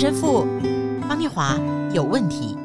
[0.00, 0.46] 陈神父
[1.08, 1.58] 方念华
[1.92, 2.56] 有问题。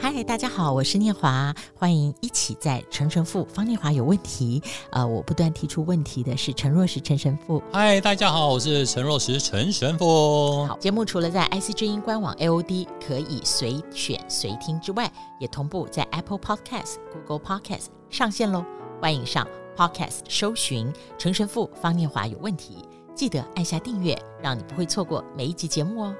[0.00, 4.60] 嗨，大家好，我是念华，欢迎一起在陈神父方念华有问题。
[4.90, 7.62] 呃，我不断提出问题的是陈若石陈神父。
[7.72, 10.66] 嗨，大家好，我是陈若石陈神父。
[10.66, 15.08] 好，节目除了在 IC 之音官网 AOD 可以随选随听之外，
[15.38, 18.64] 也同步在 Apple Podcast、Google Podcast 上线喽。
[19.00, 22.78] 欢迎上 Podcast 搜寻陈神父方念华有问题，
[23.14, 26.14] 记得按下订阅，让你不会错过每一集节目哦。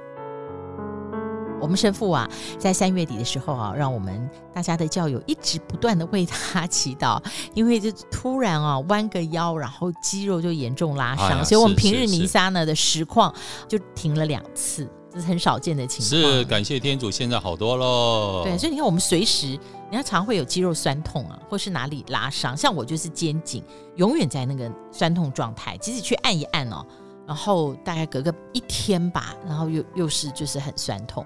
[1.61, 7.19] 我们神父啊，在三月底的时候啊，让我们大家的教友一直不断的为他祈祷，
[7.53, 13.33] 因为就突然啊弯个腰，然后肌肉就严重拉伤，哎、所以我们平日弥撒呢的实况
[13.67, 16.33] 就停了两次，这是很少见的情况。
[16.33, 18.43] 是感谢天主，现在好多喽。
[18.43, 19.51] 对，所以你看，我们随时，
[19.89, 23.63] 人家常会有肌肉酸痛啊，或是哪里拉伤，像我就是肩颈
[23.95, 26.85] 永远在那个酸痛状态，即使去按一按哦，
[27.25, 31.25] 然后大概隔个一天吧，然后又又是就是很酸痛。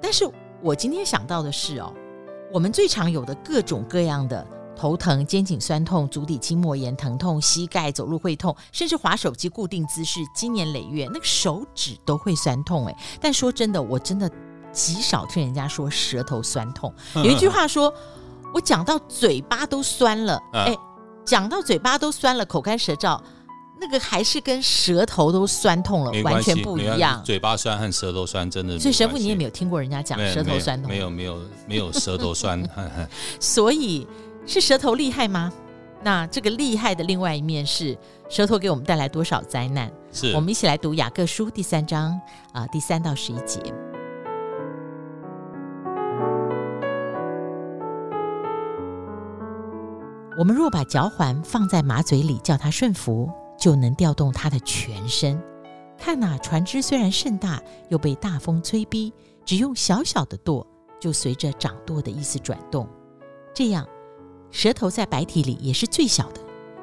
[0.00, 0.24] 但是
[0.62, 1.92] 我今天想到的是哦，
[2.52, 12.96] 我们最常有的各种各样的头疼、肩颈酸痛、足底筋膜炎疼痛、膝盖走路会痛，甚至滑手机固定姿势，经年累月，那个手指都会酸痛哎。
[13.20, 14.30] 但说真的，我真的
[14.72, 16.92] 极少听人家说舌头酸痛。
[17.16, 17.92] 有一句话说，
[18.52, 20.76] 我讲到嘴巴都酸了，哎，
[21.24, 23.20] 讲到嘴巴都酸了，口干舌燥。
[23.80, 27.20] 那个还是跟舌头都酸痛了，完全不一样。
[27.24, 30.88] 嘴巴酸和舌头酸真的，所以神父你也没有听过人家讲舌头酸痛？
[30.88, 32.62] 没有没有没有，没有舌头酸。
[33.40, 34.06] 所以
[34.46, 35.52] 是舌头厉害吗？
[36.02, 37.96] 那这个厉害的另外一面是
[38.28, 39.90] 舌头给我们带来多少灾难？
[40.12, 42.10] 是我们一起来读雅各书第三章
[42.52, 43.60] 啊、呃，第三到十一节。
[50.36, 53.30] 我们若把嚼环放在马嘴里，叫它顺服。
[53.56, 55.40] 就能调动它的全身。
[55.96, 59.12] 看呐，船只虽然甚大，又被大风吹逼，
[59.44, 60.66] 只用小小的舵，
[61.00, 62.86] 就随着掌舵的意思转动。
[63.54, 63.86] 这样，
[64.54, 66.40] 舌头在白体里也是最小的，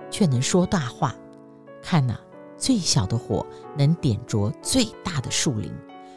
[0.09, 1.16] 却能说大话。
[1.82, 2.20] 看呐，
[2.58, 5.72] 最小的火能点着最大的树林。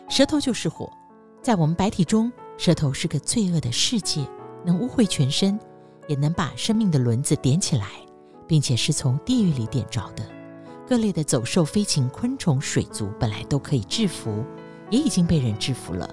[0.09, 0.93] 舌头就是火，
[1.41, 4.26] 在我们白体中，舌头是个罪恶的世界，
[4.64, 5.56] 能污秽全身，
[6.09, 7.87] 也能把生命的轮子点起来，
[8.48, 10.25] 并且是从地狱里点着的。
[10.88, 14.44] 各类的走兽、飞禽、昆虫、水族本来都可以制服，
[14.91, 16.12] 也已经被人制服了，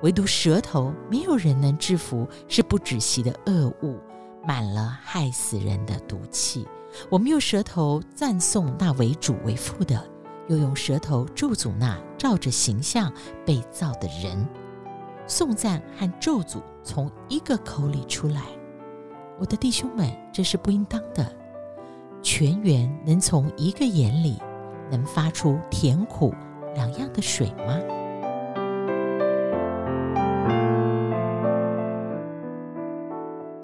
[0.00, 3.98] 唯独舌头没有人能制服，是不止息的恶物，
[4.46, 6.66] 满了害死人的毒气。
[7.10, 10.02] 我们用舌头赞颂那为主为父的，
[10.48, 13.12] 又用舌头咒诅那照着形象
[13.44, 14.48] 被造的人。
[15.26, 18.42] 颂赞和咒诅从一个口里出来，
[19.38, 21.30] 我的弟兄们，这是不应当的。
[22.22, 24.38] 泉源能从一个眼里
[24.90, 26.34] 能发出甜苦
[26.74, 27.78] 两样的水吗？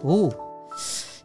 [0.03, 0.31] 哦，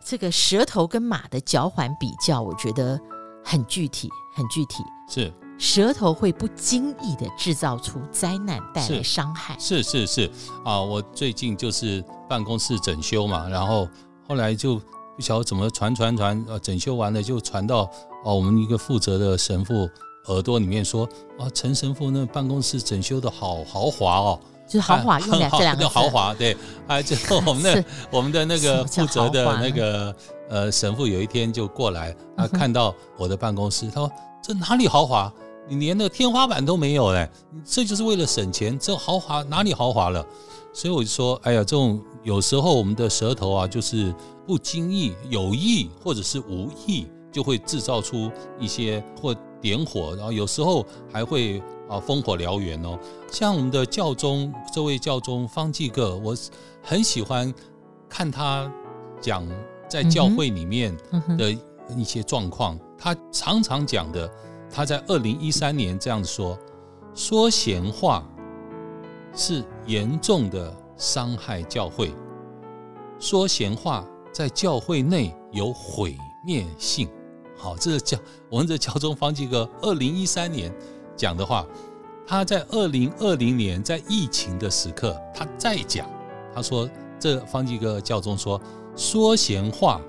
[0.10, 3.00] 这个舌头跟马的脚环比较，我觉得
[3.44, 4.84] 很具体，很具体。
[5.08, 9.56] 是舌头会不经意的制造出灾难，带来伤害。
[9.60, 10.32] 是是是，是
[10.66, 10.82] 啊！
[10.82, 13.88] 我最近就是办公室整修嘛，然后
[14.28, 14.82] 后来就。
[15.16, 17.82] 不晓得怎么传传传，呃，整修完了就传到
[18.24, 19.90] 哦，我们一个负责的神父
[20.28, 21.04] 耳朵里面说，
[21.38, 26.56] 啊，陈神父那办公室整修的好豪华哦，就是豪华用的这两个豪华对，
[26.88, 30.16] 哎，最后 我们的我们的那个负责的那个
[30.48, 34.12] 呃神父有一天就过来啊，看到我的办公室，他说
[34.44, 35.34] 这哪里豪华？
[35.68, 37.30] 你连那个天花板都没有哎，
[37.66, 40.26] 这就是为了省钱，这豪华哪里豪华了？
[40.72, 44.14] 所以我就说，哎呀，这种有时候我们的舌头啊，就是
[44.46, 52.98] 不经意、有意或者是无意，就会制造出一些或点火，然后有时候还会啊烽火燎原哦。
[53.32, 56.36] 像我们的教宗这位教宗方济各，我
[56.82, 57.54] 很喜欢
[58.08, 58.72] 看他
[59.20, 59.46] 讲
[59.90, 60.96] 在教会里面
[61.38, 61.52] 的
[61.98, 62.80] 一些状况。
[62.98, 64.32] 他常常讲的，
[64.72, 66.58] 他在二零一三年这样子说：
[67.14, 68.24] 说闲话。
[69.32, 72.12] 是严重的伤害教会，
[73.20, 74.04] 说闲话
[74.34, 77.08] 在教会内有毁灭性。
[77.56, 78.18] 好，这是教
[78.50, 80.74] 我们的教宗方济各二零一三年
[81.20, 81.66] 讲的话，
[82.26, 86.08] 他在二零二零年在疫情的时刻，他再讲，
[86.56, 86.90] 他说
[87.20, 88.60] 这方济各教宗说，
[88.96, 90.00] 说闲话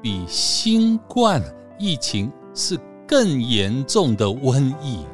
[0.00, 1.42] 比新冠
[1.76, 5.04] 疫情是更严重的瘟疫。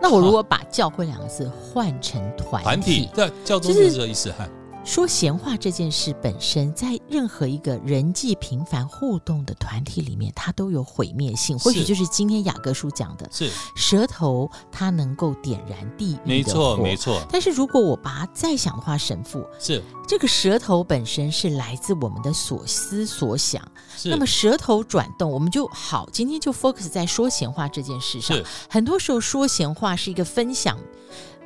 [0.00, 4.48] 那我如果把“教会”两个字换成团体，团体，对，教宗就是这个意思哈。
[4.84, 11.58] 说闲话这件事本身，在任何一个人际频繁互动的团体里面，它都有毁灭性。
[11.58, 16.28] 或许就是今天雅各书讲的，是舌头它能够点燃地狱。
[16.28, 17.18] 没错，没错。
[17.32, 23.66] 但是如果我把它再想的话，神父是这个舌头本身是来自我们的所思所想。
[23.96, 28.36] 是那么舌头转动，我们就好，今天就 focus 在说闲话这件事上。
[28.36, 30.78] 是很多时候说闲话是一个分享。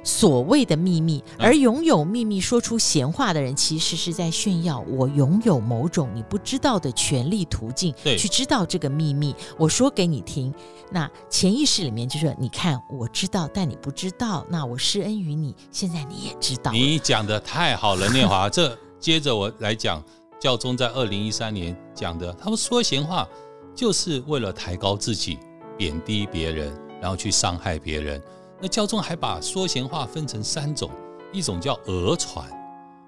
[0.04, 9.34] 所谓的秘密，而拥有秘密、说出闲话的人，其实是在炫耀我拥有某种你不知道的权利途径，对去知道这个秘密。
[9.58, 10.54] 我说给你听，
[10.90, 14.46] 那潜意识里面就是你看，我知道，但你不知道。
[14.48, 16.72] 那我施恩于你，现在你也知道。
[16.72, 18.48] 你讲的太好了，念华。
[18.48, 20.02] 这接着我来讲，
[20.40, 23.28] 教宗在二零一三年讲的，他们说闲话
[23.74, 25.38] 就是为了抬高自己，
[25.76, 28.22] 贬低别人，然后去伤害别人。
[28.60, 30.90] 那教宗还把说闲话分成三种，
[31.32, 32.44] 一种叫讹传，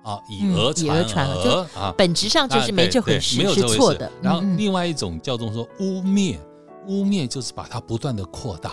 [0.05, 4.11] 啊，以讹传讹啊，本质上就是没这回事，没有是错的。
[4.23, 6.39] 然后另外一种教宗说污蔑，
[6.87, 8.73] 污蔑就是把它不断的扩大，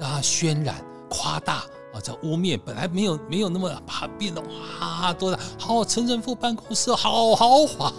[0.00, 1.58] 让它渲染、夸大
[1.94, 2.58] 啊，叫污蔑。
[2.64, 7.92] 本来没有没有那么把它变得哇多大，好，陈神父办公室好豪华，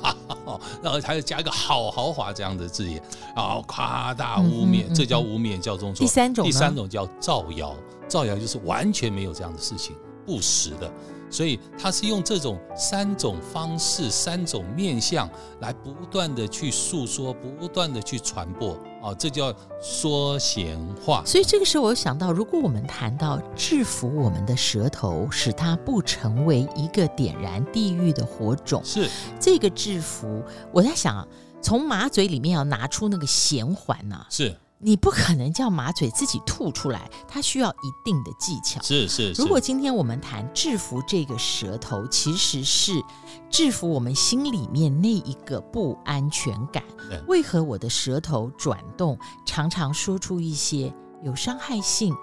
[0.82, 3.02] 然后还要加一个好豪华这样的字眼，
[3.34, 5.58] 然后夸大污蔑，这叫污蔑。
[5.58, 7.74] 教宗说，第三种，第三种叫造谣。
[8.08, 9.96] 造谣就是完全没有这样的事情，
[10.26, 10.92] 不实的，
[11.30, 18.72] 所以他是用这种三种方式、三种面相来不断的去诉说、不断的去传播
[19.02, 21.24] 啊，这叫说闲话。
[21.26, 30.42] 所以这个时候，我想到，如果我们谈到制服我们的舌头，使它不成为一个点燃地狱的火种，是这个制服。
[30.74, 31.28] 我在想啊，
[31.62, 34.56] 从马嘴里面要拿出那个弦环呐，是。
[34.80, 38.82] 你不可能叫马嘴自己吐出来，它需要一定的技巧。
[38.82, 39.34] 是是。
[39.34, 43.02] 是，如果今天我们谈制服这个舌头，其实是
[43.50, 46.84] 制服我们心里面那一个不安全感。
[47.28, 50.94] 为何我的舌头转动，常常说出一些
[51.24, 52.16] 有伤害性、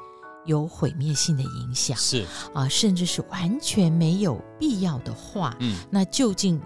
[0.44, 1.96] 有毁灭性的影响？
[1.96, 5.56] 是啊，甚至是完全没有必要的话。
[5.58, 6.60] 嗯，那究竟？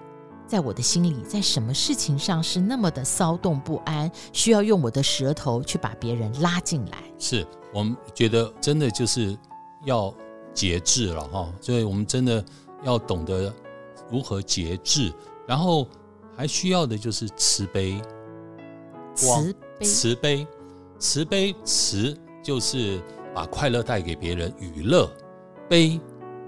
[0.48, 7.04] 在我的心里，在什么事情上是那么的骚动不安，需要用我的舌头去把别人拉进来？
[7.18, 9.36] 是我们觉得真的就是
[9.84, 10.12] 要
[10.54, 12.42] 节制了哈，所以我们真的
[12.82, 13.54] 要懂得
[14.10, 15.12] 如何节制，
[15.46, 15.86] 然后
[16.34, 18.00] 还需要的就是慈悲，
[19.14, 20.46] 慈悲，慈悲，
[20.98, 23.02] 慈悲，慈就是
[23.34, 25.12] 把快乐带给别人，与乐，
[25.68, 26.00] 悲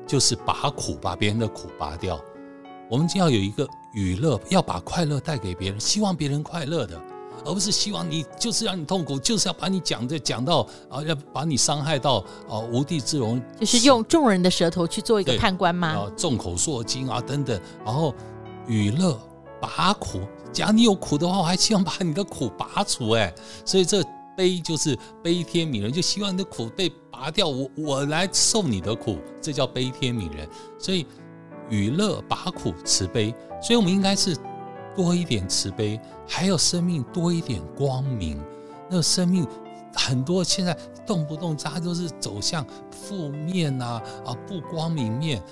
[0.07, 2.19] 就是把苦，把别人的苦拔掉。
[2.89, 3.69] 我们就要有一个。
[3.93, 7.01] 娱乐要把快乐带给别人，希望别人快乐的，
[7.45, 15.89] 而不是希望你就是让你痛苦，就是要把你讲的讲到啊，要把你伤害到啊无地自容，就是用众人的舌头去做一个判官吗？
[15.89, 18.15] 啊，众口铄金啊等等，然后
[18.67, 19.19] 娱乐
[19.61, 20.21] 拔苦，
[20.53, 23.35] 假如你有苦的话，我还希望把你的苦拔除哎，
[23.65, 24.05] 所以这
[24.37, 30.49] 悲就是悲天悯人，就希望你的苦被拔掉，我我来受你的苦，这叫悲天悯人，
[30.79, 31.05] 所以。
[31.71, 34.37] 娱乐拔苦慈悲，所以我们应该是
[34.95, 38.39] 多一点慈悲，还有生命多一点光明。
[38.89, 39.47] 那个生命
[39.95, 40.77] 很多现在
[41.07, 45.43] 动不动大家都是走向负面啊啊不光明面。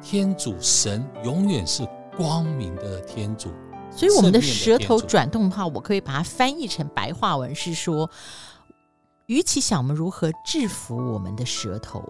[0.00, 1.86] 天主神永远是
[2.16, 3.50] 光明的天主，
[3.90, 8.08] 所以我们的舌头转动的话，我可以把它翻译成白话文，是说，
[9.26, 12.02] 与其想我们如何制服我们的舌头，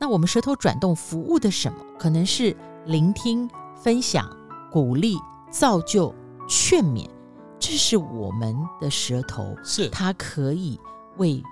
[0.00, 1.78] 那我们舌头转动服务的什么？
[1.96, 2.56] 可能是。
[2.86, 4.28] 聆听、分享、
[4.70, 5.16] 鼓励、
[5.50, 6.14] 造就、
[6.48, 7.08] 劝勉，
[7.58, 10.78] 这是我们的舌头，是它可以
[11.16, 11.42] 为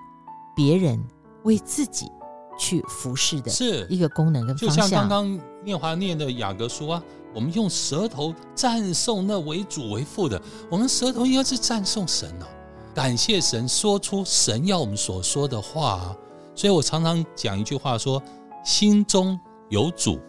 [0.55, 1.03] 别人、
[1.43, 2.11] 为自己
[2.57, 4.85] 去服侍的，是一个功能跟方向。
[4.85, 12.45] 就像刚刚念华念的雅各书啊，我们用舌头赞颂那为主为父的，我们舌头应该是赞颂神哦，
[12.93, 16.15] 感谢神，说出神要我们所说的话啊。
[16.53, 18.21] 所以我常常讲一句话说：
[18.63, 20.19] 心中有主。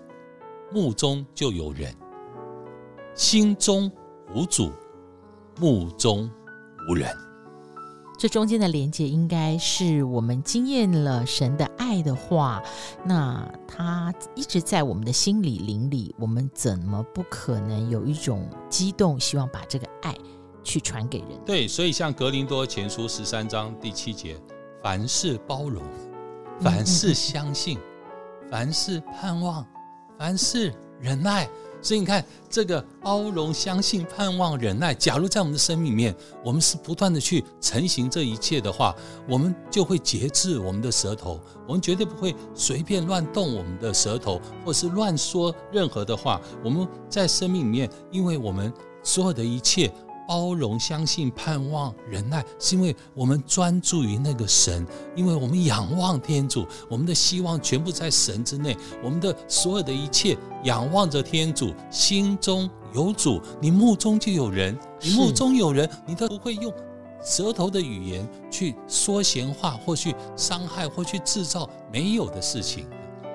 [0.75, 1.95] 目中就有人，
[3.14, 3.88] 心中
[4.35, 4.73] 无主，
[5.61, 6.28] 目中
[6.90, 7.09] 无人。
[8.19, 12.61] 这中间的连接，应该是我们经验了神的爱的话，
[13.04, 20.12] 那他一直在我们的心里灵里，我们怎么不可能有一种激动，希望把这个爱
[20.64, 21.28] 去传给人？
[21.47, 24.37] 对，所以像格林多前书十三章第七节，
[24.83, 25.81] 凡事包容，
[26.61, 29.64] 凡事相信，嗯嗯嗯，凡事盼望。
[30.18, 31.49] 凡事忍耐，
[31.83, 38.94] 所以你看，这个包容、相信、盼望、忍耐，假如在我们的生命里面，我们是不断的去成型这一切的话，
[39.28, 46.40] 我们就会节制我们的舌头，我们绝对不会随便乱动我们的舌头，或是乱说任何的话。
[46.64, 49.92] 我们在生命里面，因为我们所有的一切。
[50.26, 66.73] 包容、相信、盼望、忍耐，是因为我们专注于那个神，因为我们仰望天主，我们的希望全部在神之内，我们的所有的一切仰望着天主，心中有主，你目中就有人，你目中有人，你都不会用
[67.23, 72.87] 舌头的语言去说闲话，或去伤害，或去制造没有的事情。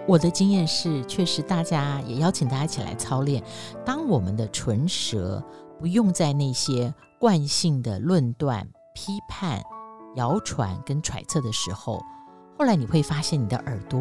[0.07, 3.43] 我的经验是，确实大家也邀请大家一起来操练，
[3.85, 5.43] 当我们的唇舌。
[5.79, 9.61] 不用在那些惯性的论断、批判、
[10.15, 12.03] 谣传跟揣测的时候，
[12.57, 13.99] 后来你会发现，你的耳朵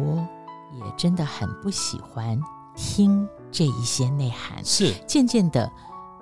[0.73, 2.37] 也真的很不喜欢
[2.75, 4.63] 听这一些内涵。
[4.65, 5.71] 是，渐渐的，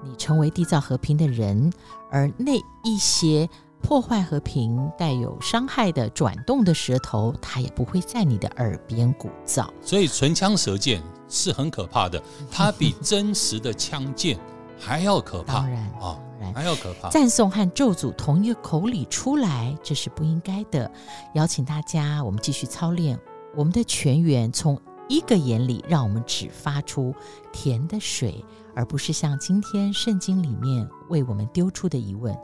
[0.03, 1.73] 你成为缔造和平的人，
[2.11, 3.49] 而那一些
[3.81, 9.67] 破坏和平、带有伤害的转动的舌头，它也不会在你的耳边鼓噪。
[9.81, 12.21] 所以，唇枪舌剑是很可怕的，
[12.51, 14.37] 它比真实的枪剑。
[14.79, 17.09] 还要可怕，当然啊，然还要可怕。
[17.09, 20.89] 赞颂和咒诅同一个口里出来，这是不应该的。
[21.33, 23.19] 邀请大家，我们继续操练
[23.55, 24.79] 我们的全员，从
[25.09, 27.13] 一个眼里，让我们只发出
[27.51, 28.43] 甜的水，
[28.75, 32.37] 而不是像今天圣经里面为我们丢出的疑问：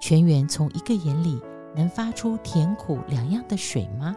[0.00, 1.40] 全员从一个眼里
[1.74, 4.14] 能发出甜苦两样的水吗？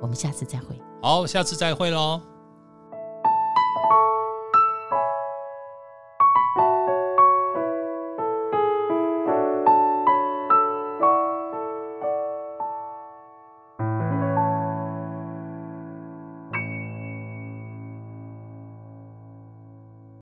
[0.00, 0.80] 我们下次再会。
[1.00, 2.20] 好，下次再会喽。